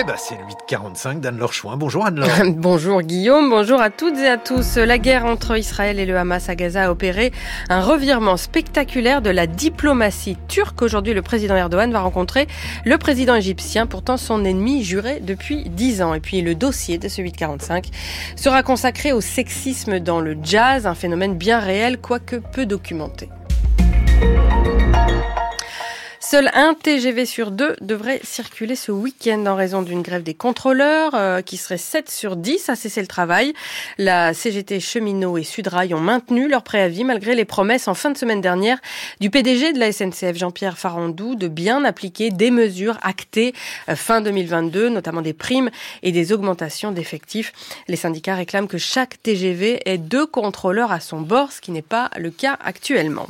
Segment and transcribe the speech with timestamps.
[0.00, 1.76] Eh ben, c'est le 845 d'Anne-Laure Chouin.
[1.76, 2.30] Bonjour Anne-Laure.
[2.56, 4.78] bonjour Guillaume, bonjour à toutes et à tous.
[4.78, 7.32] La guerre entre Israël et le Hamas à Gaza a opéré
[7.68, 10.80] un revirement spectaculaire de la diplomatie turque.
[10.80, 12.46] Aujourd'hui, le président Erdogan va rencontrer
[12.86, 16.14] le président égyptien, pourtant son ennemi juré depuis 10 ans.
[16.14, 17.90] Et puis le dossier de ce 845
[18.36, 23.28] sera consacré au sexisme dans le jazz, un phénomène bien réel, quoique peu documenté.
[26.30, 31.16] Seul un TGV sur deux devrait circuler ce week-end en raison d'une grève des contrôleurs
[31.16, 33.52] euh, qui serait 7 sur 10 à cesser le travail.
[33.98, 38.16] La CGT Cheminot et Sudrail ont maintenu leur préavis malgré les promesses en fin de
[38.16, 38.78] semaine dernière
[39.18, 43.52] du PDG de la SNCF Jean-Pierre Farandou de bien appliquer des mesures actées
[43.88, 45.70] euh, fin 2022, notamment des primes
[46.04, 47.52] et des augmentations d'effectifs.
[47.88, 51.82] Les syndicats réclament que chaque TGV ait deux contrôleurs à son bord, ce qui n'est
[51.82, 53.26] pas le cas actuellement.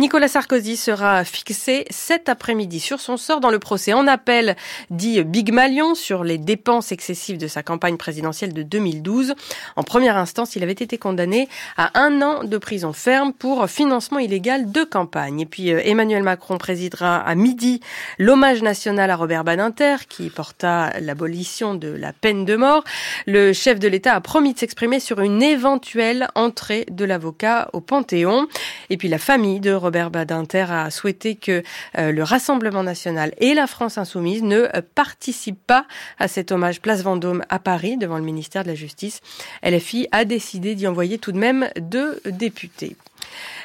[0.00, 4.54] Nicolas Sarkozy sera fixé cet après-midi sur son sort dans le procès en appel
[4.90, 9.34] dit Big Malion sur les dépenses excessives de sa campagne présidentielle de 2012.
[9.74, 14.20] En première instance, il avait été condamné à un an de prison ferme pour financement
[14.20, 15.40] illégal de campagne.
[15.40, 17.80] Et puis euh, Emmanuel Macron présidera à midi
[18.20, 22.84] l'hommage national à Robert Badinter qui porta l'abolition de la peine de mort.
[23.26, 27.80] Le chef de l'État a promis de s'exprimer sur une éventuelle entrée de l'avocat au
[27.80, 28.46] Panthéon.
[28.90, 31.64] Et puis la famille de Robert Badinter a souhaité que
[31.98, 35.86] euh, le Rassemblement national et la France insoumise ne participent pas
[36.18, 39.22] à cet hommage Place Vendôme à Paris devant le ministère de la Justice.
[39.62, 42.96] LFI a décidé d'y envoyer tout de même deux députés.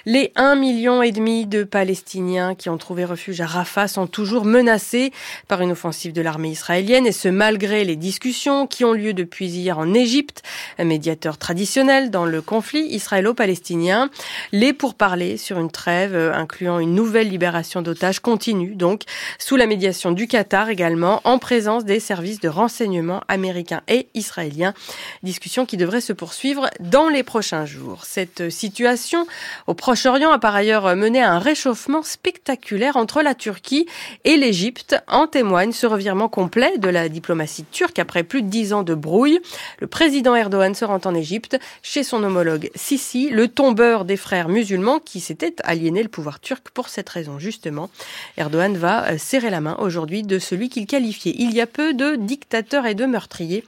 [0.06, 4.44] Les 1,5 million et demi de Palestiniens qui ont trouvé refuge à Rafah sont toujours
[4.44, 5.14] menacés
[5.48, 9.48] par une offensive de l'armée israélienne et ce malgré les discussions qui ont lieu depuis
[9.48, 10.44] hier en Égypte,
[10.78, 14.10] un médiateur traditionnel dans le conflit israélo-palestinien.
[14.52, 19.04] Les pourparlers sur une trêve euh, incluant une nouvelle libération d'otages continuent donc
[19.40, 24.74] sous la médiation du Qatar également en présence des services de renseignement américains et israéliens.
[25.24, 28.04] Discussion qui devrait se poursuivre dans les prochains jours.
[28.04, 29.26] Cette situation
[29.66, 33.86] au Proche-Orient a par ailleurs mené un réchauffement spectaculaire entre la Turquie
[34.24, 34.96] et l'Égypte.
[35.08, 38.96] En témoigne ce revirement complet de la diplomatie turque après plus de dix ans de
[38.96, 39.40] brouille.
[39.78, 44.50] Le président Erdogan se rend en Égypte chez son homologue Sisi, le tombeur des frères
[44.50, 47.92] musulmans qui s'était aliéné le pouvoir turc pour cette raison justement.
[48.38, 51.94] Erdogan va euh, serrer la main aujourd'hui de celui qu'il qualifiait il y a peu
[51.94, 53.64] de dictateur et de meurtrier.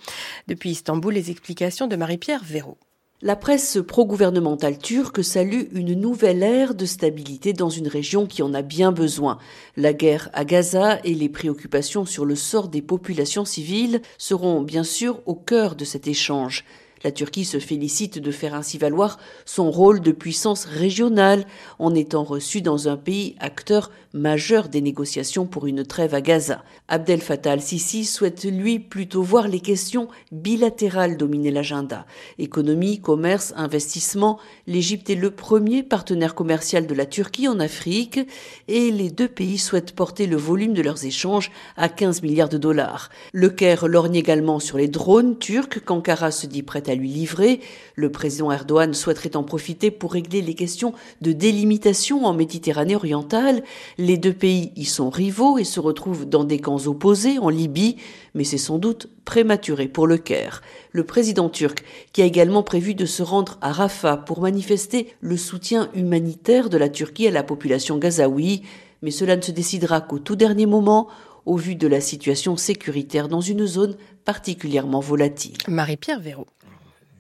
[0.48, 2.80] Depuis Istanbul, les explications de Marie-Pierre Véraud.
[3.26, 8.54] La presse pro-gouvernementale turque salue une nouvelle ère de stabilité dans une région qui en
[8.54, 9.40] a bien besoin.
[9.78, 14.84] La guerre à Gaza et les préoccupations sur le sort des populations civiles seront bien
[14.84, 16.66] sûr au cœur de cet échange.
[17.06, 21.46] La Turquie se félicite de faire ainsi valoir son rôle de puissance régionale
[21.78, 26.64] en étant reçue dans un pays acteur majeur des négociations pour une trêve à Gaza.
[26.88, 32.06] Abdel Fattah al-Sisi souhaite lui plutôt voir les questions bilatérales dominer l'agenda.
[32.40, 38.20] Économie, commerce, investissement, l'Égypte est le premier partenaire commercial de la Turquie en Afrique
[38.68, 42.58] et les deux pays souhaitent porter le volume de leurs échanges à 15 milliards de
[42.58, 43.10] dollars.
[43.34, 47.60] Le Caire lorgne également sur les drones turcs qu'Ankara se dit prête à lui livrer.
[47.96, 53.64] Le président Erdogan souhaiterait en profiter pour régler les questions de délimitation en Méditerranée orientale.
[53.98, 57.98] Les deux pays y sont rivaux et se retrouvent dans des camps opposés en Libye,
[58.34, 60.62] mais c'est sans doute prématuré pour le Caire.
[60.92, 65.38] Le président turc, qui a également prévu de se rendre à Rafah pour manifester le
[65.38, 68.64] soutien humanitaire de la Turquie à la population gazaoui,
[69.02, 71.08] mais cela ne se décidera qu'au tout dernier moment,
[71.46, 73.96] au vu de la situation sécuritaire dans une zone
[74.26, 75.58] particulièrement volatile.
[75.68, 76.48] Marie-Pierre Véraud.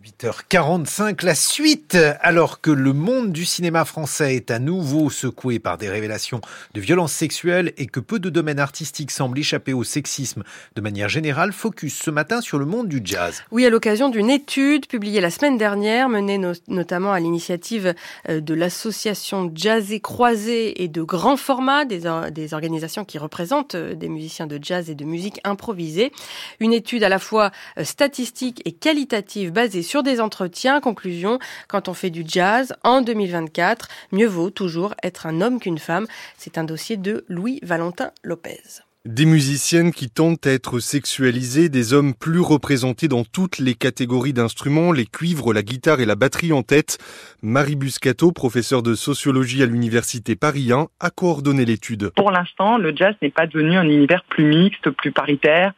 [0.05, 5.79] 8h45, la suite, alors que le monde du cinéma français est à nouveau secoué par
[5.79, 6.41] des révélations
[6.75, 10.43] de violences sexuelles et que peu de domaines artistiques semblent échapper au sexisme
[10.75, 13.41] de manière générale, focus ce matin sur le monde du jazz.
[13.49, 17.95] Oui, à l'occasion d'une étude publiée la semaine dernière, menée notamment à l'initiative
[18.29, 22.01] euh, de l'association Jazz et Croisé et de grands formats, des,
[22.31, 26.11] des organisations qui représentent euh, des musiciens de jazz et de musique improvisée.
[26.59, 30.81] Une étude à la fois euh, statistique et qualitative basée sur des entretiens.
[30.81, 35.79] Conclusion, quand on fait du jazz en 2024, mieux vaut toujours être un homme qu'une
[35.79, 36.07] femme.
[36.37, 38.81] C'est un dossier de Louis Valentin Lopez.
[39.05, 44.33] Des musiciennes qui tentent à être sexualisées, des hommes plus représentés dans toutes les catégories
[44.33, 46.97] d'instruments, les cuivres, la guitare et la batterie en tête.
[47.43, 52.13] Marie Buscato, professeure de sociologie à l'université Paris 1, a coordonné l'étude.
[52.15, 55.73] Pour l'instant, le jazz n'est pas devenu un univers plus mixte, plus paritaire,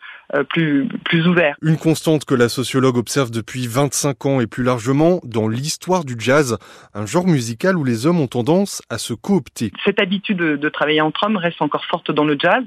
[0.50, 1.56] plus, plus ouvert.
[1.62, 6.15] Une constante que la sociologue observe depuis 25 ans et plus largement dans l'histoire du
[6.18, 6.57] jazz,
[6.94, 9.71] un genre musical où les hommes ont tendance à se coopter.
[9.85, 12.63] Cette habitude de, de travailler entre hommes reste encore forte dans le jazz.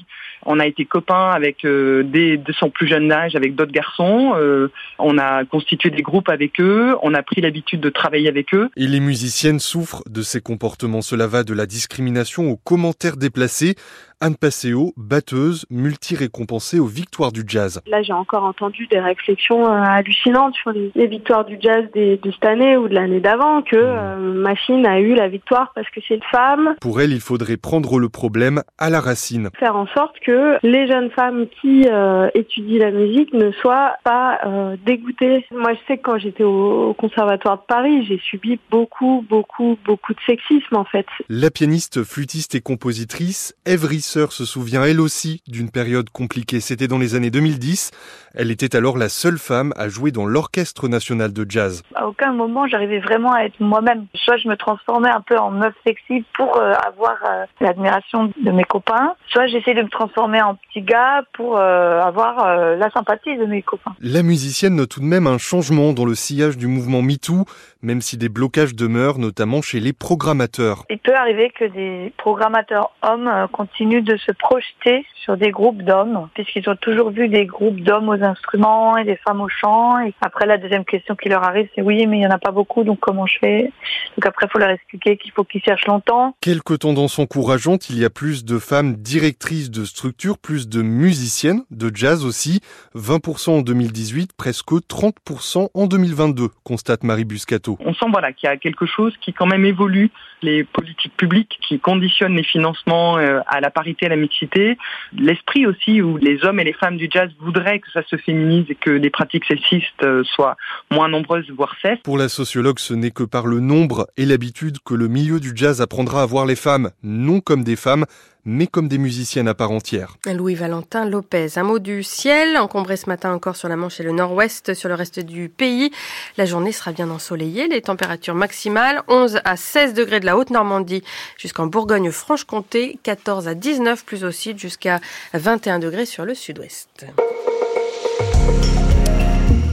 [0.47, 4.33] On a été copains avec euh, des de son plus jeune âge avec d'autres garçons.
[4.37, 6.97] Euh, on a constitué des groupes avec eux.
[7.03, 8.71] On a pris l'habitude de travailler avec eux.
[8.77, 11.03] Et les musiciennes souffrent de ces comportements.
[11.03, 13.75] Cela va de la discrimination aux commentaires déplacés
[14.23, 17.81] Anne Passeo, batteuse, multi-récompensée aux victoires du jazz.
[17.87, 22.45] Là, j'ai encore entendu des réflexions euh, hallucinantes sur les, victoires du jazz de cette
[22.45, 23.79] année ou de l'année d'avant, que mmh.
[23.79, 26.75] euh, Machine a eu la victoire parce que c'est une femme.
[26.83, 29.49] Pour elle, il faudrait prendre le problème à la racine.
[29.59, 34.39] Faire en sorte que les jeunes femmes qui euh, étudient la musique ne soient pas
[34.85, 35.47] dégoûtées.
[35.51, 40.13] Moi, je sais que quand j'étais au, Conservatoire de Paris, j'ai subi beaucoup, beaucoup, beaucoup
[40.13, 41.07] de sexisme en fait.
[41.31, 46.61] La pianiste, flûtiste et compositrice, Evry se souvient elle aussi d'une période compliquée.
[46.61, 47.93] C'était dans les années 2010.
[48.35, 51.83] Elle était alors la seule femme à jouer dans l'Orchestre national de jazz.
[51.95, 54.07] À aucun moment j'arrivais vraiment à être moi-même.
[54.15, 58.51] Soit je me transformais un peu en meuf sexy pour euh, avoir euh, l'admiration de
[58.51, 63.37] mes copains, soit j'essayais de me transformer en petit gars pour euh, avoir la sympathie
[63.37, 63.95] de mes copains.
[64.01, 67.45] La musicienne note tout de même un changement dans le sillage du mouvement MeToo,
[67.83, 70.85] même si des blocages demeurent, notamment chez les programmateurs.
[70.91, 76.29] Il peut arriver que des programmateurs hommes continuent de se projeter sur des groupes d'hommes,
[76.35, 79.99] puisqu'ils ont toujours vu des groupes d'hommes aux instruments et des femmes au chant.
[80.01, 82.39] Et après, la deuxième question qui leur arrive, c'est oui, mais il n'y en a
[82.39, 83.73] pas beaucoup, donc comment je fais?
[84.17, 86.35] Donc après, il faut leur expliquer qu'il faut qu'ils cherchent longtemps.
[86.41, 91.63] Quelques tendances encourageantes, il y a plus de femmes directrices de structures, plus de musiciennes,
[91.71, 92.61] de jazz aussi,
[92.95, 97.77] 20% en 2018, presque 30% en 2022, constate Marie Buscato.
[97.81, 100.11] On sent voilà, qu'il y a quelque chose qui quand même évolue,
[100.43, 104.79] les politiques publiques qui conditionnent les financements euh, à la parité, la mixité,
[105.17, 108.67] l'esprit aussi où les hommes et les femmes du jazz voudraient que ça se féminise
[108.69, 110.57] et que les pratiques sexistes euh, soient
[110.91, 112.01] moins nombreuses, voire cessent.
[112.03, 115.53] Pour la sociologue, ce n'est que par le nombre et l'habitude que le milieu du
[115.55, 118.07] jazz apprendra à voir les femmes non comme des femmes,
[118.45, 120.17] mais comme des musiciennes à part entière.
[120.27, 121.49] Louis-Valentin Lopez.
[121.57, 124.89] Un mot du ciel, encombré ce matin encore sur la Manche et le nord-ouest, sur
[124.89, 125.91] le reste du pays.
[126.37, 131.03] La journée sera bien ensoleillée, les températures maximales 11 à 16 degrés de la Haute-Normandie
[131.37, 135.01] jusqu'en Bourgogne-Franche-Comté, 14 à 19 plus au sud jusqu'à
[135.35, 137.07] 21 degrés sur le sud-ouest.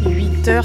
[0.05, 0.63] 8 h